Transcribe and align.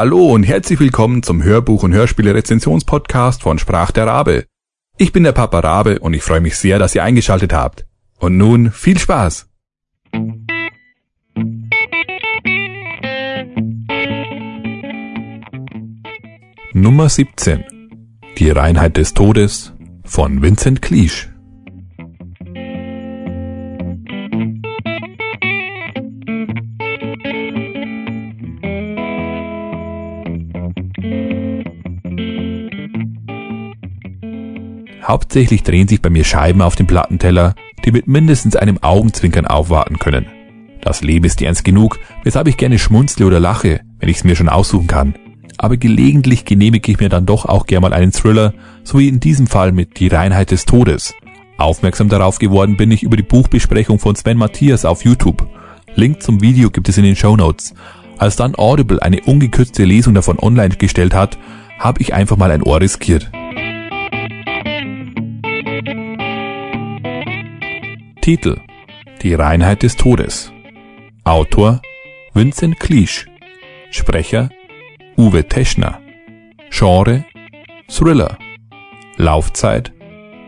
Hallo 0.00 0.32
und 0.32 0.44
herzlich 0.44 0.78
willkommen 0.78 1.24
zum 1.24 1.42
Hörbuch- 1.42 1.82
und 1.82 1.92
Hörspiele-Rezensionspodcast 1.92 3.42
von 3.42 3.58
Sprach 3.58 3.90
der 3.90 4.06
Rabe. 4.06 4.44
Ich 4.96 5.10
bin 5.10 5.24
der 5.24 5.32
Papa 5.32 5.58
Rabe 5.58 5.98
und 5.98 6.14
ich 6.14 6.22
freue 6.22 6.40
mich 6.40 6.56
sehr, 6.56 6.78
dass 6.78 6.94
ihr 6.94 7.02
eingeschaltet 7.02 7.52
habt. 7.52 7.84
Und 8.20 8.36
nun 8.36 8.70
viel 8.70 8.96
Spaß! 8.96 9.48
Nummer 16.72 17.08
17 17.08 17.64
Die 18.38 18.50
Reinheit 18.50 18.98
des 18.98 19.14
Todes 19.14 19.72
von 20.04 20.42
Vincent 20.42 20.80
Cleage 20.80 21.26
Hauptsächlich 35.08 35.62
drehen 35.62 35.88
sich 35.88 36.02
bei 36.02 36.10
mir 36.10 36.22
Scheiben 36.22 36.60
auf 36.60 36.76
dem 36.76 36.86
Plattenteller, 36.86 37.54
die 37.82 37.92
mit 37.92 38.06
mindestens 38.06 38.56
einem 38.56 38.76
Augenzwinkern 38.82 39.46
aufwarten 39.46 39.98
können. 39.98 40.26
Das 40.82 41.02
Leben 41.02 41.24
ist 41.24 41.40
ernst 41.40 41.64
genug, 41.64 41.98
weshalb 42.24 42.46
ich 42.46 42.58
gerne 42.58 42.78
schmunzle 42.78 43.24
oder 43.24 43.40
lache, 43.40 43.80
wenn 43.98 44.10
ich 44.10 44.18
es 44.18 44.24
mir 44.24 44.36
schon 44.36 44.50
aussuchen 44.50 44.86
kann. 44.86 45.14
Aber 45.56 45.78
gelegentlich 45.78 46.44
genehmige 46.44 46.92
ich 46.92 47.00
mir 47.00 47.08
dann 47.08 47.24
doch 47.24 47.46
auch 47.46 47.66
gern 47.66 47.80
mal 47.80 47.94
einen 47.94 48.12
Thriller, 48.12 48.52
so 48.84 48.98
wie 48.98 49.08
in 49.08 49.18
diesem 49.18 49.46
Fall 49.46 49.72
mit 49.72 49.98
Die 49.98 50.08
Reinheit 50.08 50.50
des 50.50 50.66
Todes. 50.66 51.14
Aufmerksam 51.56 52.10
darauf 52.10 52.38
geworden 52.38 52.76
bin 52.76 52.90
ich 52.90 53.02
über 53.02 53.16
die 53.16 53.22
Buchbesprechung 53.22 53.98
von 53.98 54.14
Sven 54.14 54.36
Matthias 54.36 54.84
auf 54.84 55.04
YouTube. 55.04 55.48
Link 55.94 56.22
zum 56.22 56.42
Video 56.42 56.70
gibt 56.70 56.88
es 56.90 56.98
in 56.98 57.04
den 57.04 57.16
Show 57.16 57.34
Notes. 57.34 57.72
Als 58.18 58.36
dann 58.36 58.54
Audible 58.56 59.00
eine 59.00 59.22
ungekürzte 59.22 59.84
Lesung 59.84 60.12
davon 60.12 60.38
online 60.38 60.76
gestellt 60.76 61.14
hat, 61.14 61.38
habe 61.78 62.02
ich 62.02 62.12
einfach 62.12 62.36
mal 62.36 62.50
ein 62.50 62.62
Ohr 62.62 62.80
riskiert. 62.80 63.30
Titel 68.28 68.60
Die 69.22 69.32
Reinheit 69.32 69.82
des 69.82 69.96
Todes. 69.96 70.52
Autor 71.24 71.80
Vincent 72.34 72.78
Cleage 72.78 73.24
Sprecher 73.90 74.50
Uwe 75.16 75.48
Teschner. 75.48 75.98
Genre 76.68 77.24
Thriller. 77.88 78.36
Laufzeit 79.16 79.94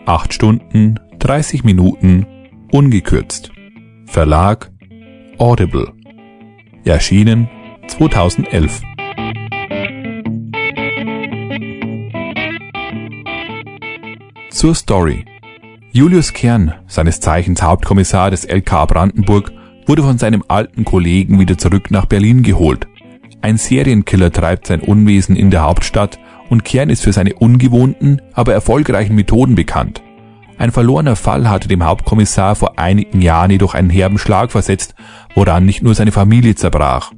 8 0.04 0.34
Stunden 0.34 1.00
30 1.20 1.64
Minuten 1.64 2.26
ungekürzt. 2.70 3.50
Verlag 4.04 4.70
Audible. 5.38 5.90
Erschienen 6.84 7.48
2011 7.86 8.82
Zur 14.50 14.74
Story 14.74 15.24
Julius 15.92 16.32
Kern, 16.32 16.72
seines 16.86 17.18
Zeichens 17.18 17.62
Hauptkommissar 17.62 18.30
des 18.30 18.46
LK 18.46 18.86
Brandenburg, 18.86 19.50
wurde 19.86 20.04
von 20.04 20.18
seinem 20.18 20.44
alten 20.46 20.84
Kollegen 20.84 21.40
wieder 21.40 21.58
zurück 21.58 21.90
nach 21.90 22.06
Berlin 22.06 22.44
geholt. 22.44 22.86
Ein 23.42 23.56
Serienkiller 23.56 24.30
treibt 24.30 24.68
sein 24.68 24.82
Unwesen 24.82 25.34
in 25.34 25.50
der 25.50 25.62
Hauptstadt 25.62 26.20
und 26.48 26.64
Kern 26.64 26.90
ist 26.90 27.02
für 27.02 27.12
seine 27.12 27.34
ungewohnten, 27.34 28.22
aber 28.34 28.52
erfolgreichen 28.52 29.16
Methoden 29.16 29.56
bekannt. 29.56 30.00
Ein 30.58 30.70
verlorener 30.70 31.16
Fall 31.16 31.50
hatte 31.50 31.66
dem 31.66 31.84
Hauptkommissar 31.84 32.54
vor 32.54 32.78
einigen 32.78 33.20
Jahren 33.20 33.50
jedoch 33.50 33.74
einen 33.74 33.90
herben 33.90 34.18
Schlag 34.18 34.52
versetzt, 34.52 34.94
woran 35.34 35.66
nicht 35.66 35.82
nur 35.82 35.96
seine 35.96 36.12
Familie 36.12 36.54
zerbrach. 36.54 37.10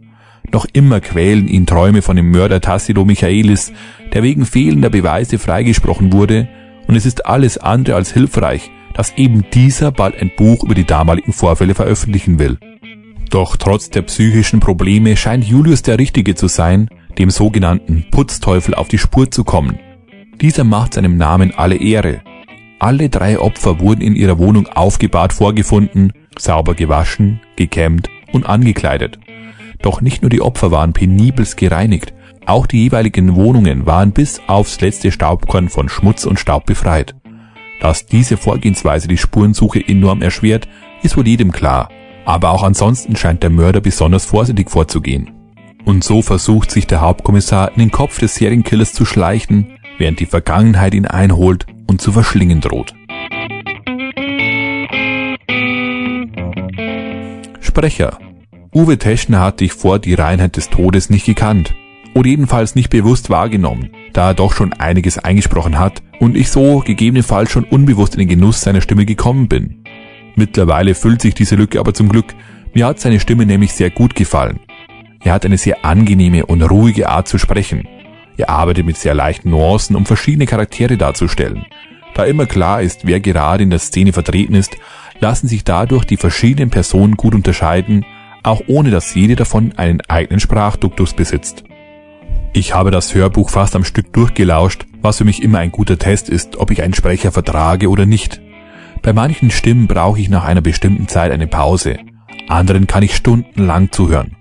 Noch 0.51 0.65
immer 0.73 1.01
quälen 1.01 1.47
ihn 1.47 1.67
Träume 1.67 2.01
von 2.01 2.17
dem 2.17 2.31
Mörder 2.31 2.63
Tassilo 2.63 3.05
Michaelis, 3.05 3.71
der 4.15 4.23
wegen 4.23 4.47
fehlender 4.47 4.89
Beweise 4.89 5.39
freigesprochen 5.39 6.15
wurde 6.15 6.49
und 6.87 6.97
es 6.97 7.07
ist 7.07 7.27
alles 7.27 7.59
andere 7.59 7.97
als 7.97 8.13
hilfreich, 8.13 8.71
dass 8.95 9.17
eben 9.17 9.45
dieser 9.53 9.91
bald 9.91 10.21
ein 10.21 10.31
Buch 10.37 10.65
über 10.65 10.75
die 10.75 10.85
damaligen 10.85 11.33
Vorfälle 11.33 11.75
veröffentlichen 11.75 12.39
will. 12.39 12.59
Doch 13.31 13.57
trotz 13.57 13.89
der 13.89 14.03
psychischen 14.03 14.61
Probleme 14.61 15.17
scheint 15.17 15.45
Julius 15.45 15.83
der 15.83 15.99
Richtige 15.99 16.35
zu 16.35 16.49
sein, 16.49 16.89
dem 17.19 17.31
sogenannten 17.31 18.07
Putzteufel 18.11 18.75
auf 18.75 18.89
die 18.89 18.99
Spur 18.99 19.31
zu 19.31 19.45
kommen. 19.45 19.79
Dieser 20.41 20.65
macht 20.65 20.95
seinem 20.95 21.17
Namen 21.17 21.55
alle 21.55 21.77
Ehre. 21.77 22.21
Alle 22.79 23.09
drei 23.09 23.39
Opfer 23.39 23.81
wurden 23.81 24.03
in 24.03 24.17
ihrer 24.17 24.39
Wohnung 24.39 24.67
aufgebahrt 24.67 25.33
vorgefunden, 25.33 26.13
sauber 26.39 26.75
gewaschen, 26.75 27.41
gekämmt 27.57 28.09
und 28.33 28.47
angekleidet. 28.47 29.19
Doch 29.81 30.01
nicht 30.01 30.23
nur 30.23 30.31
die 30.31 30.41
Opfer 30.41 30.71
waren 30.71 30.93
penibelst 30.93 31.57
gereinigt, 31.57 32.13
auch 32.47 32.67
die 32.67 32.83
jeweiligen 32.85 33.37
Wohnungen 33.37 33.87
waren 33.87 34.13
bis 34.13 34.41
aufs 34.47 34.81
letzte 34.81 35.13
Staubkorn 35.13 35.69
von 35.69 35.89
Schmutz 35.89 36.25
und 36.25 36.41
Staub 36.41 36.67
befreit. 36.67 37.15
Dass 37.81 38.07
diese 38.07 38.37
Vorgehensweise 38.37 39.09
die 39.09 39.19
Spurensuche 39.19 39.87
enorm 39.87 40.23
erschwert, 40.23 40.69
ist 41.03 41.17
wohl 41.17 41.27
jedem 41.27 41.53
klar. 41.53 41.89
Aber 42.25 42.51
auch 42.51 42.63
ansonsten 42.63 43.17
scheint 43.17 43.43
der 43.43 43.51
Mörder 43.51 43.81
besonders 43.81 44.25
vorsichtig 44.25 44.71
vorzugehen. 44.71 45.31
Und 45.85 46.05
so 46.05 46.23
versucht 46.23 46.71
sich 46.71 46.87
der 46.87 47.01
Hauptkommissar 47.01 47.73
in 47.73 47.81
den 47.81 47.91
Kopf 47.91 48.19
des 48.19 48.37
Serienkillers 48.37 48.93
zu 48.93 49.05
schleichen, 49.05 49.79
während 49.99 50.21
die 50.21 50.27
Vergangenheit 50.27 50.95
ihn 50.95 51.07
einholt 51.07 51.67
und 51.89 52.01
zu 52.01 52.13
verschlingen 52.13 52.61
droht. 52.61 52.95
Sprecher 57.61 58.19
Uwe 58.75 58.99
Teschner 58.99 59.41
hat 59.41 59.61
dich 59.61 59.73
vor 59.73 59.99
die 59.99 60.15
Reinheit 60.15 60.57
des 60.57 60.71
Todes 60.71 61.11
nicht 61.11 61.27
gekannt 61.27 61.75
oder 62.15 62.29
jedenfalls 62.29 62.75
nicht 62.75 62.91
bewusst 62.91 63.31
wahrgenommen, 63.31 63.91
da 64.13 64.29
er 64.29 64.35
doch 64.35 64.53
schon 64.53 64.73
einiges 64.73 65.19
eingesprochen 65.19 65.79
hat 65.79 66.03
und 66.19 66.37
ich 66.37 66.51
so 66.51 66.81
gegebenenfalls 66.81 67.51
schon 67.51 67.65
unbewusst 67.65 68.15
in 68.15 68.21
den 68.21 68.29
Genuss 68.29 68.61
seiner 68.61 68.81
Stimme 68.81 69.07
gekommen 69.07 69.49
bin. 69.49 69.85
Mittlerweile 70.35 70.95
füllt 70.95 71.23
sich 71.23 71.35
diese 71.35 71.57
Lücke 71.57 71.81
aber 71.81 71.95
zum 71.95 72.09
Glück. 72.09 72.35
Mir 72.75 72.87
hat 72.87 73.01
seine 73.01 73.21
Stimme 73.21 73.47
nämlich 73.47 73.73
sehr 73.73 73.91
gut 73.91 74.15
gefallen. 74.15 74.61
Er 75.21 75.35
hat 75.35 75.45
eine 75.45 75.59
sehr 75.59 75.85
angenehme 75.85 76.47
und 76.47 76.63
ruhige 76.63 77.09
Art 77.09 77.29
zu 77.29 77.39
sprechen. 77.39 77.87
Er 78.37 78.49
arbeitet 78.49 78.87
mit 78.87 78.97
sehr 78.97 79.15
leichten 79.15 79.51
Nuancen, 79.51 79.95
um 79.95 80.07
verschiedene 80.07 80.47
Charaktere 80.47 80.97
darzustellen. 80.97 81.67
Da 82.15 82.25
immer 82.25 82.47
klar 82.47 82.83
ist, 82.83 83.07
wer 83.07 83.21
gerade 83.21 83.63
in 83.63 83.71
der 83.71 83.79
Szene 83.79 84.13
vertreten 84.13 84.55
ist, 84.55 84.77
lassen 85.21 85.49
sich 85.49 85.65
dadurch 85.65 86.05
die 86.05 86.17
verschiedenen 86.17 86.71
Personen 86.71 87.17
gut 87.17 87.35
unterscheiden, 87.35 88.05
auch 88.43 88.63
ohne 88.67 88.91
dass 88.91 89.15
jede 89.15 89.37
davon 89.37 89.73
einen 89.77 90.01
eigenen 90.09 90.41
Sprachduktus 90.41 91.15
besitzt. 91.15 91.65
Ich 92.55 92.75
habe 92.75 92.91
das 92.91 93.15
Hörbuch 93.15 93.49
fast 93.49 93.75
am 93.77 93.85
Stück 93.85 94.13
durchgelauscht, 94.13 94.85
was 95.01 95.17
für 95.17 95.25
mich 95.25 95.43
immer 95.43 95.59
ein 95.59 95.73
guter 95.73 95.99
Test 95.99 96.29
ist, 96.29 96.59
ob 96.59 96.71
ich 96.71 96.83
einen 96.83 96.93
Sprecher 96.93 97.33
vertrage 97.33 97.89
oder 97.89 98.05
nicht. 98.05 98.43
Bei 99.01 99.15
manchen 99.15 99.51
Stimmen 99.51 99.87
brauche 99.87 100.21
ich 100.21 100.29
nach 100.29 100.45
einer 100.45 100.61
bestimmten 100.61 101.09
Zeit 101.09 101.33
eine 101.33 101.47
Pause. 101.47 101.99
Anderen 102.49 102.87
kann 102.87 103.03
ich 103.03 103.17
stundenlang 103.17 103.91
zuhören. 103.91 104.37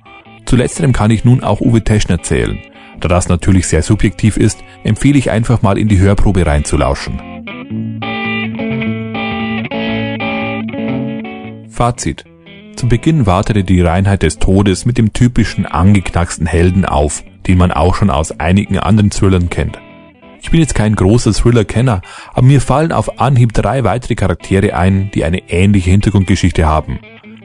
Zu 0.45 0.57
letzterem 0.57 0.91
kann 0.91 1.09
ich 1.09 1.23
nun 1.23 1.41
auch 1.41 1.61
Uwe 1.61 1.85
Teschner 1.85 2.21
zählen. 2.21 2.59
Da 2.99 3.07
das 3.07 3.29
natürlich 3.29 3.67
sehr 3.67 3.81
subjektiv 3.81 4.35
ist, 4.35 4.59
empfehle 4.83 5.17
ich 5.17 5.31
einfach 5.31 5.61
mal 5.61 5.77
in 5.77 5.87
die 5.87 5.99
Hörprobe 5.99 6.45
reinzulauschen. 6.45 7.21
Fazit. 11.69 12.25
Zu 12.75 12.89
Beginn 12.89 13.25
wartete 13.25 13.63
die 13.63 13.81
Reinheit 13.81 14.23
des 14.23 14.37
Todes 14.37 14.85
mit 14.85 14.97
dem 14.97 15.13
typischen 15.13 15.65
angeknacksten 15.65 16.45
Helden 16.45 16.85
auf, 16.85 17.23
den 17.47 17.57
man 17.57 17.71
auch 17.71 17.95
schon 17.95 18.09
aus 18.09 18.39
einigen 18.39 18.79
anderen 18.79 19.09
Thrillern 19.09 19.49
kennt. 19.49 19.79
Ich 20.41 20.49
bin 20.49 20.59
jetzt 20.59 20.73
kein 20.75 20.95
großer 20.95 21.33
Thriller-Kenner, 21.33 22.01
aber 22.33 22.45
mir 22.45 22.61
fallen 22.61 22.91
auf 22.91 23.19
Anhieb 23.19 23.53
drei 23.53 23.83
weitere 23.83 24.15
Charaktere 24.15 24.75
ein, 24.75 25.11
die 25.13 25.23
eine 25.23 25.49
ähnliche 25.49 25.91
Hintergrundgeschichte 25.91 26.65
haben. 26.65 26.99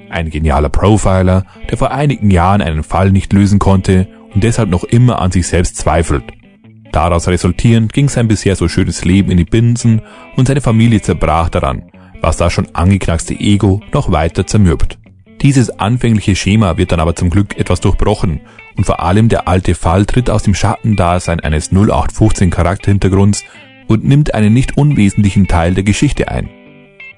Ein 0.09 0.31
genialer 0.31 0.71
Profiler, 0.71 1.45
der 1.71 1.77
vor 1.77 1.91
einigen 1.91 2.31
Jahren 2.31 2.62
einen 2.62 2.83
Fall 2.83 3.11
nicht 3.11 3.33
lösen 3.33 3.59
konnte 3.59 4.09
und 4.33 4.43
deshalb 4.43 4.71
noch 4.71 4.85
immer 4.85 5.21
an 5.21 5.31
sich 5.31 5.47
selbst 5.47 5.77
zweifelt. 5.77 6.25
Daraus 6.91 7.29
resultierend 7.29 7.93
ging 7.93 8.09
sein 8.09 8.29
bisher 8.29 8.56
so 8.56 8.69
schönes 8.69 9.05
Leben 9.05 9.31
in 9.31 9.37
die 9.37 9.44
Binsen 9.44 10.00
und 10.37 10.49
seine 10.49 10.62
Familie 10.62 11.03
zerbrach 11.03 11.50
daran, 11.50 11.91
was 12.23 12.38
das 12.38 12.53
schon 12.53 12.75
angeknackste 12.75 13.35
Ego 13.35 13.82
noch 13.93 14.11
weiter 14.11 14.47
zermürbt. 14.47 14.99
Dieses 15.43 15.79
anfängliche 15.79 16.35
Schema 16.35 16.79
wird 16.79 16.93
dann 16.93 17.00
aber 17.00 17.15
zum 17.15 17.31
Glück 17.31 17.59
etwas 17.59 17.81
durchbrochen 17.81 18.41
und 18.77 18.85
vor 18.85 19.00
allem 19.00 19.29
der 19.29 19.49
alte 19.49 19.75
Fall 19.75 20.06
tritt 20.06 20.31
aus 20.31 20.43
dem 20.43 20.55
Schattendasein 20.55 21.41
eines 21.41 21.71
0815 21.71 22.50
Charakterhintergrunds 22.50 23.44
und 23.87 24.05
nimmt 24.05 24.35
einen 24.35 24.55
nicht 24.55 24.77
unwesentlichen 24.77 25.47
Teil 25.47 25.75
der 25.75 25.85
Geschichte 25.85 26.29
ein. 26.29 26.49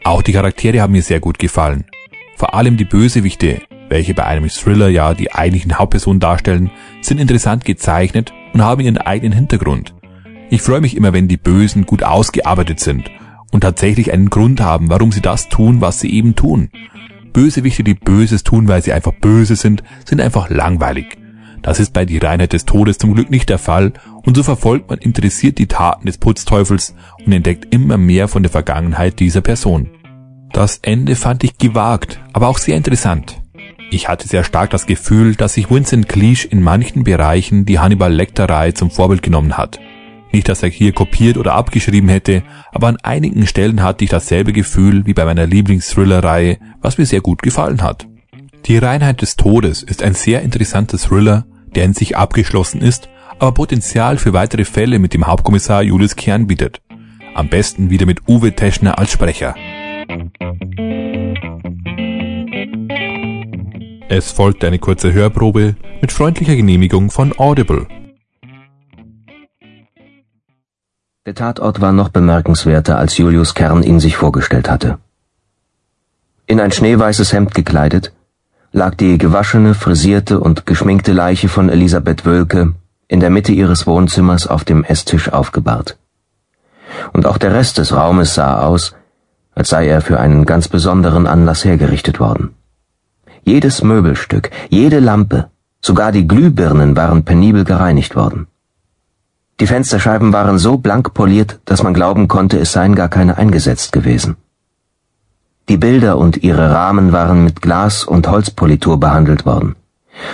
Auch 0.04 0.22
die 0.22 0.32
Charaktere 0.32 0.80
haben 0.80 0.92
mir 0.92 1.02
sehr 1.02 1.20
gut 1.20 1.38
gefallen. 1.38 1.84
Vor 2.36 2.54
allem 2.54 2.76
die 2.76 2.84
Bösewichte, 2.84 3.62
welche 3.88 4.14
bei 4.14 4.24
einem 4.24 4.48
Thriller 4.48 4.88
ja 4.88 5.14
die 5.14 5.32
eigentlichen 5.32 5.78
Hauptpersonen 5.78 6.20
darstellen, 6.20 6.70
sind 7.00 7.20
interessant 7.20 7.64
gezeichnet 7.64 8.32
und 8.52 8.62
haben 8.62 8.80
ihren 8.80 8.98
eigenen 8.98 9.32
Hintergrund. 9.32 9.94
Ich 10.50 10.62
freue 10.62 10.80
mich 10.80 10.96
immer, 10.96 11.12
wenn 11.12 11.28
die 11.28 11.36
Bösen 11.36 11.84
gut 11.84 12.02
ausgearbeitet 12.02 12.80
sind 12.80 13.10
und 13.52 13.60
tatsächlich 13.60 14.12
einen 14.12 14.30
Grund 14.30 14.60
haben, 14.60 14.88
warum 14.90 15.12
sie 15.12 15.20
das 15.20 15.48
tun, 15.48 15.80
was 15.80 16.00
sie 16.00 16.12
eben 16.12 16.34
tun. 16.34 16.70
Bösewichte, 17.32 17.84
die 17.84 17.94
Böses 17.94 18.42
tun, 18.44 18.68
weil 18.68 18.82
sie 18.82 18.92
einfach 18.92 19.12
böse 19.12 19.56
sind, 19.56 19.82
sind 20.04 20.20
einfach 20.20 20.50
langweilig. 20.50 21.18
Das 21.62 21.80
ist 21.80 21.92
bei 21.92 22.04
Die 22.04 22.18
Reinheit 22.18 22.52
des 22.52 22.64
Todes 22.64 22.98
zum 22.98 23.14
Glück 23.14 23.30
nicht 23.30 23.48
der 23.48 23.58
Fall 23.58 23.92
und 24.24 24.36
so 24.36 24.42
verfolgt 24.42 24.90
man 24.90 24.98
interessiert 24.98 25.58
die 25.58 25.66
Taten 25.66 26.06
des 26.06 26.18
Putzteufels 26.18 26.94
und 27.24 27.32
entdeckt 27.32 27.74
immer 27.74 27.96
mehr 27.96 28.28
von 28.28 28.42
der 28.42 28.52
Vergangenheit 28.52 29.18
dieser 29.18 29.40
Person. 29.40 29.90
Das 30.52 30.78
Ende 30.82 31.16
fand 31.16 31.44
ich 31.44 31.58
gewagt, 31.58 32.20
aber 32.32 32.48
auch 32.48 32.58
sehr 32.58 32.76
interessant. 32.76 33.40
Ich 33.90 34.08
hatte 34.08 34.28
sehr 34.28 34.44
stark 34.44 34.70
das 34.70 34.86
Gefühl, 34.86 35.34
dass 35.34 35.54
sich 35.54 35.70
Vincent 35.70 36.08
Cleage 36.08 36.46
in 36.48 36.62
manchen 36.62 37.04
Bereichen 37.04 37.64
die 37.64 37.78
Hannibal 37.78 38.12
Lecter-Reihe 38.12 38.74
zum 38.74 38.90
Vorbild 38.90 39.22
genommen 39.22 39.56
hat. 39.56 39.80
Nicht, 40.32 40.48
dass 40.48 40.62
er 40.62 40.68
hier 40.68 40.92
kopiert 40.92 41.38
oder 41.38 41.54
abgeschrieben 41.54 42.08
hätte, 42.08 42.42
aber 42.72 42.88
an 42.88 42.98
einigen 43.02 43.46
Stellen 43.46 43.82
hatte 43.82 44.04
ich 44.04 44.10
dasselbe 44.10 44.52
Gefühl 44.52 45.06
wie 45.06 45.14
bei 45.14 45.24
meiner 45.24 45.46
Lieblings-Thriller-Reihe, 45.46 46.58
was 46.82 46.98
mir 46.98 47.06
sehr 47.06 47.20
gut 47.20 47.42
gefallen 47.42 47.82
hat. 47.82 48.06
Die 48.66 48.76
Reinheit 48.76 49.22
des 49.22 49.36
Todes 49.36 49.82
ist 49.82 50.02
ein 50.02 50.14
sehr 50.14 50.42
interessanter 50.42 50.98
Thriller, 50.98 51.46
der 51.74 51.84
in 51.84 51.94
sich 51.94 52.16
abgeschlossen 52.16 52.82
ist, 52.82 53.08
aber 53.38 53.52
Potenzial 53.52 54.18
für 54.18 54.32
weitere 54.32 54.64
Fälle 54.64 54.98
mit 54.98 55.14
dem 55.14 55.26
Hauptkommissar 55.26 55.82
Julius 55.82 56.16
Kern 56.16 56.46
bietet. 56.46 56.82
Am 57.34 57.48
besten 57.48 57.88
wieder 57.88 58.04
mit 58.04 58.28
Uwe 58.28 58.54
Teschner 58.54 58.98
als 58.98 59.12
Sprecher. 59.12 59.54
Es 64.10 64.32
folgt 64.32 64.64
eine 64.64 64.78
kurze 64.78 65.12
Hörprobe 65.12 65.76
mit 66.00 66.12
freundlicher 66.12 66.56
Genehmigung 66.56 67.10
von 67.10 67.38
Audible. 67.38 67.86
Der 71.28 71.34
Tatort 71.34 71.82
war 71.82 71.92
noch 71.92 72.08
bemerkenswerter, 72.08 72.96
als 72.96 73.18
Julius 73.18 73.52
Kern 73.52 73.82
ihn 73.82 74.00
sich 74.00 74.16
vorgestellt 74.16 74.70
hatte. 74.70 74.96
In 76.46 76.58
ein 76.58 76.72
schneeweißes 76.72 77.34
Hemd 77.34 77.52
gekleidet, 77.52 78.14
lag 78.72 78.94
die 78.94 79.18
gewaschene, 79.18 79.74
frisierte 79.74 80.40
und 80.40 80.64
geschminkte 80.64 81.12
Leiche 81.12 81.50
von 81.50 81.68
Elisabeth 81.68 82.24
Wölke 82.24 82.72
in 83.08 83.20
der 83.20 83.28
Mitte 83.28 83.52
ihres 83.52 83.86
Wohnzimmers 83.86 84.46
auf 84.46 84.64
dem 84.64 84.84
Esstisch 84.84 85.30
aufgebahrt. 85.30 85.98
Und 87.12 87.26
auch 87.26 87.36
der 87.36 87.52
Rest 87.52 87.76
des 87.76 87.94
Raumes 87.94 88.32
sah 88.34 88.62
aus, 88.62 88.94
als 89.54 89.68
sei 89.68 89.86
er 89.86 90.00
für 90.00 90.18
einen 90.18 90.46
ganz 90.46 90.68
besonderen 90.68 91.26
Anlass 91.26 91.62
hergerichtet 91.62 92.20
worden. 92.20 92.54
Jedes 93.42 93.82
Möbelstück, 93.82 94.50
jede 94.70 94.98
Lampe, 94.98 95.50
sogar 95.82 96.10
die 96.10 96.26
Glühbirnen 96.26 96.96
waren 96.96 97.26
penibel 97.26 97.64
gereinigt 97.64 98.16
worden. 98.16 98.46
Die 99.60 99.66
Fensterscheiben 99.66 100.32
waren 100.32 100.58
so 100.58 100.78
blank 100.78 101.14
poliert, 101.14 101.58
dass 101.64 101.82
man 101.82 101.92
glauben 101.92 102.28
konnte, 102.28 102.58
es 102.58 102.72
seien 102.72 102.94
gar 102.94 103.08
keine 103.08 103.38
eingesetzt 103.38 103.90
gewesen. 103.92 104.36
Die 105.68 105.76
Bilder 105.76 106.16
und 106.16 106.38
ihre 106.38 106.70
Rahmen 106.70 107.12
waren 107.12 107.44
mit 107.44 107.60
Glas- 107.60 108.04
und 108.04 108.28
Holzpolitur 108.28 109.00
behandelt 109.00 109.44
worden. 109.44 109.74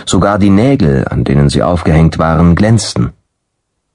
Sogar 0.07 0.39
die 0.39 0.51
Nägel, 0.51 1.07
an 1.09 1.25
denen 1.25 1.49
sie 1.49 1.63
aufgehängt 1.63 2.19
waren, 2.19 2.55
glänzten. 2.55 3.13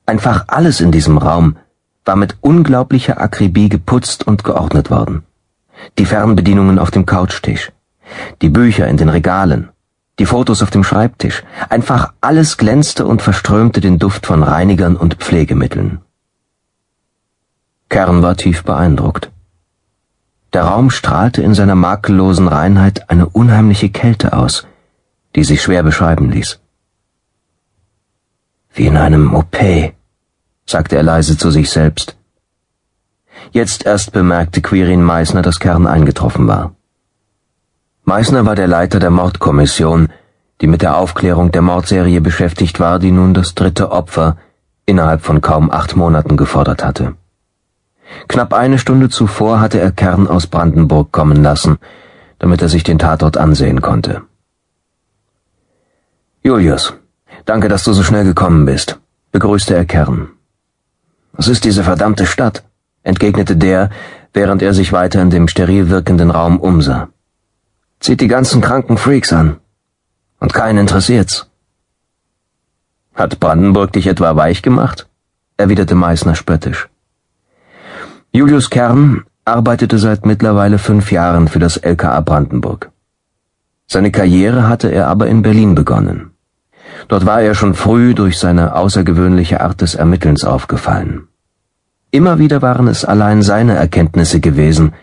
Einfach 0.06 0.46
alles 0.48 0.82
in 0.82 0.92
diesem 0.92 1.18
Raum 1.18 1.58
war 2.06 2.16
mit 2.16 2.38
unglaublicher 2.42 3.22
Akribie 3.22 3.70
geputzt 3.70 4.26
und 4.26 4.44
geordnet 4.44 4.90
worden. 4.90 5.24
Die 6.00 6.06
Fernbedienungen 6.06 6.80
auf 6.80 6.92
dem 6.92 7.06
Couchtisch, 7.06 7.72
die 8.42 8.50
Bücher 8.50 8.88
in 8.88 8.98
den 8.98 9.10
Regalen, 9.10 9.70
die 10.20 10.26
Fotos 10.26 10.62
auf 10.62 10.70
dem 10.70 10.84
Schreibtisch, 10.84 11.44
einfach 11.70 12.14
alles 12.22 12.58
glänzte 12.58 13.06
und 13.06 13.22
verströmte 13.22 13.80
den 13.80 13.98
Duft 13.98 14.26
von 14.26 14.44
Reinigern 14.44 14.96
und 14.98 15.16
Pflegemitteln. 15.16 16.00
Kern 17.88 18.22
war 18.22 18.36
tief 18.36 18.64
beeindruckt. 18.64 19.32
Der 20.54 20.64
Raum 20.64 20.90
strahlte 20.90 21.42
in 21.42 21.54
seiner 21.54 21.76
makellosen 21.76 22.48
Reinheit 22.48 23.10
eine 23.10 23.28
unheimliche 23.28 23.90
Kälte 23.90 24.34
aus, 24.34 24.68
die 25.36 25.44
sich 25.44 25.62
schwer 25.62 25.84
beschreiben 25.84 26.30
ließ. 26.30 26.60
Wie 28.74 28.88
in 28.88 28.98
einem 28.98 29.34
OP, 29.34 29.58
sagte 30.66 30.98
er 30.98 31.04
leise 31.04 31.38
zu 31.38 31.50
sich 31.50 31.70
selbst. 31.70 32.18
Jetzt 33.52 33.86
erst 33.86 34.12
bemerkte 34.12 34.62
Quirin 34.62 35.02
Meissner, 35.02 35.42
dass 35.42 35.60
Kern 35.60 35.88
eingetroffen 35.88 36.48
war. 36.48 36.76
Meissner 38.10 38.44
war 38.48 38.56
der 38.56 38.68
Leiter 38.68 39.00
der 39.00 39.12
Mordkommission, 39.12 40.08
die 40.62 40.66
mit 40.66 40.82
der 40.82 40.98
Aufklärung 40.98 41.52
der 41.52 41.62
Mordserie 41.62 42.22
beschäftigt 42.22 42.80
war, 42.80 42.98
die 42.98 43.12
nun 43.12 43.36
das 43.36 43.54
dritte 43.54 43.92
Opfer 43.92 44.36
innerhalb 44.88 45.22
von 45.22 45.42
kaum 45.42 45.70
acht 45.70 45.96
Monaten 45.96 46.36
gefordert 46.36 46.84
hatte. 46.84 47.14
Knapp 48.28 48.52
eine 48.56 48.80
Stunde 48.80 49.10
zuvor 49.10 49.62
hatte 49.62 49.80
er 49.80 49.92
Kern 49.92 50.26
aus 50.28 50.48
Brandenburg 50.48 51.12
kommen 51.12 51.44
lassen, 51.44 51.78
damit 52.40 52.64
er 52.64 52.70
sich 52.70 52.84
den 52.84 52.98
Tatort 52.98 53.38
ansehen 53.38 53.80
konnte. 53.80 54.24
Julius, 56.42 56.96
danke, 57.46 57.68
dass 57.68 57.84
du 57.84 57.94
so 57.94 58.02
schnell 58.02 58.24
gekommen 58.24 58.66
bist, 58.66 59.00
begrüßte 59.32 59.76
er 59.76 59.86
Kern. 59.86 60.30
Was 61.34 61.48
ist 61.48 61.64
diese 61.64 61.84
verdammte 61.84 62.26
Stadt? 62.26 62.64
entgegnete 63.04 63.56
der, 63.56 63.92
während 64.34 64.64
er 64.64 64.74
sich 64.74 64.94
weiter 64.94 65.22
in 65.22 65.30
dem 65.30 65.48
steril 65.48 65.92
wirkenden 65.92 66.32
Raum 66.32 66.60
umsah. 66.60 67.10
Zieht 68.00 68.22
die 68.22 68.28
ganzen 68.28 68.62
kranken 68.62 68.98
Freaks 68.98 69.34
an. 69.34 69.58
Und 70.40 70.54
keinen 70.54 70.80
interessiert's. 70.80 71.50
Hat 73.14 73.40
Brandenburg 73.40 73.92
dich 73.92 74.08
etwa 74.08 74.36
weich 74.36 74.62
gemacht? 74.62 75.08
erwiderte 75.58 75.96
Meißner 75.96 76.36
spöttisch. 76.36 76.88
Julius 78.32 78.70
Kern 78.70 79.26
arbeitete 79.44 79.98
seit 79.98 80.26
mittlerweile 80.26 80.78
fünf 80.78 81.12
Jahren 81.12 81.50
für 81.50 81.60
das 81.60 81.76
LKA 81.76 82.22
Brandenburg. 82.22 82.92
Seine 83.88 84.12
Karriere 84.12 84.70
hatte 84.70 84.88
er 84.90 85.08
aber 85.08 85.28
in 85.28 85.42
Berlin 85.42 85.76
begonnen. 85.76 86.32
Dort 87.10 87.26
war 87.26 87.42
er 87.42 87.56
schon 87.56 87.74
früh 87.74 88.14
durch 88.14 88.38
seine 88.38 88.76
außergewöhnliche 88.76 89.60
Art 89.60 89.82
des 89.82 89.96
Ermittelns 89.96 90.46
aufgefallen. 90.46 91.28
Immer 92.12 92.40
wieder 92.40 92.62
waren 92.62 92.88
es 92.88 93.04
allein 93.04 93.42
seine 93.42 93.76
Erkenntnisse 93.76 94.40
gewesen, 94.40 94.94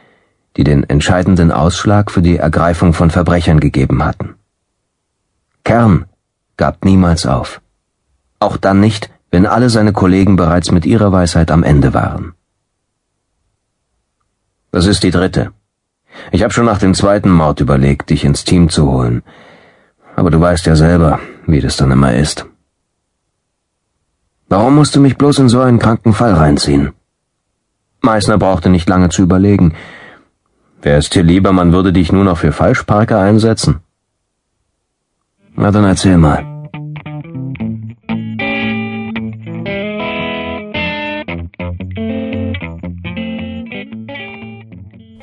die 0.56 0.64
den 0.64 0.84
entscheidenden 0.84 1.52
Ausschlag 1.52 2.10
für 2.10 2.22
die 2.22 2.36
Ergreifung 2.36 2.92
von 2.92 3.10
Verbrechern 3.10 3.60
gegeben 3.60 4.04
hatten. 4.04 4.34
Kern 5.64 6.06
gab 6.56 6.84
niemals 6.84 7.26
auf. 7.26 7.60
Auch 8.38 8.56
dann 8.56 8.80
nicht, 8.80 9.10
wenn 9.30 9.46
alle 9.46 9.70
seine 9.70 9.92
Kollegen 9.92 10.36
bereits 10.36 10.70
mit 10.70 10.86
ihrer 10.86 11.12
Weisheit 11.12 11.50
am 11.50 11.62
Ende 11.62 11.92
waren. 11.92 12.34
Das 14.70 14.86
ist 14.86 15.02
die 15.02 15.10
dritte. 15.10 15.52
Ich 16.32 16.42
habe 16.42 16.52
schon 16.52 16.64
nach 16.64 16.78
dem 16.78 16.94
zweiten 16.94 17.30
Mord 17.30 17.60
überlegt, 17.60 18.10
dich 18.10 18.24
ins 18.24 18.44
Team 18.44 18.68
zu 18.68 18.90
holen. 18.90 19.22
Aber 20.14 20.30
du 20.30 20.40
weißt 20.40 20.66
ja 20.66 20.76
selber, 20.76 21.18
wie 21.46 21.60
das 21.60 21.76
dann 21.76 21.90
immer 21.90 22.14
ist. 22.14 22.46
Warum 24.48 24.76
musst 24.76 24.94
du 24.94 25.00
mich 25.00 25.18
bloß 25.18 25.40
in 25.40 25.48
so 25.48 25.60
einen 25.60 25.78
kranken 25.78 26.14
Fall 26.14 26.32
reinziehen? 26.32 26.92
Meißner 28.00 28.38
brauchte 28.38 28.70
nicht 28.70 28.88
lange 28.88 29.08
zu 29.08 29.22
überlegen. 29.22 29.74
Wer 30.82 30.98
ist 30.98 31.14
dir 31.14 31.22
lieber, 31.22 31.52
man 31.52 31.72
würde 31.72 31.92
dich 31.92 32.12
nur 32.12 32.24
noch 32.24 32.38
für 32.38 32.52
Falschparker 32.52 33.18
einsetzen? 33.18 33.80
Na 35.54 35.70
dann 35.70 35.84
erzähl 35.84 36.18
mal. 36.18 36.44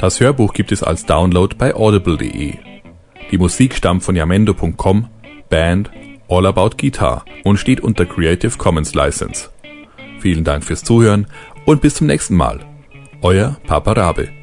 Das 0.04 0.20
Hörbuch 0.20 0.54
gibt 0.54 0.74
es 0.74 0.84
als 0.84 1.06
Download 1.06 1.56
bei 1.58 1.74
audible.de. 1.74 2.56
Die 3.32 3.38
Musik 3.38 3.74
stammt 3.74 4.04
von 4.04 4.18
yamendo.com, 4.18 5.08
Band 5.50 5.92
All 6.28 6.46
About 6.46 6.72
Guitar 6.78 7.24
und 7.46 7.58
steht 7.58 7.80
unter 7.80 8.06
Creative 8.06 8.58
Commons 8.58 8.96
License. 8.96 9.50
Vielen 10.20 10.44
Dank 10.44 10.66
fürs 10.66 10.84
Zuhören 10.84 11.28
und 11.66 11.82
bis 11.82 11.96
zum 11.96 12.08
nächsten 12.08 12.36
Mal. 12.36 12.60
Euer 13.22 13.58
Papa 13.66 13.94
Rabe. 13.94 14.43